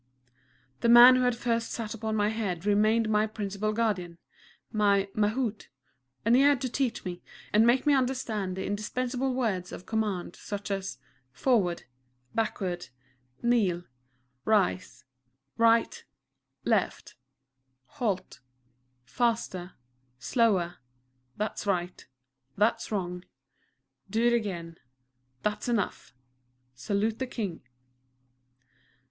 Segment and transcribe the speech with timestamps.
[0.79, 4.17] The man who had first sat upon my head remained my principal guardian
[4.71, 5.67] my "Mahout,"
[6.25, 7.21] and he had to teach me,
[7.53, 10.97] and make me understand the indispensible words of command, such as
[11.31, 11.83] "Forward,"
[12.33, 12.87] "Backward,"
[13.43, 13.83] "Kneel,"
[14.43, 15.05] "Rise,"
[15.55, 16.03] "Right,"
[16.65, 17.13] "Left,"
[17.99, 18.39] "Halt,"
[19.03, 19.73] "Faster,"
[20.17, 20.77] "Slower,"
[21.37, 22.07] "That's Right,"
[22.57, 23.23] "That's Wrong,"
[24.09, 24.79] "Do It Again,"
[25.43, 26.15] "That's Enough,"
[26.75, 27.61] "_Salute the King.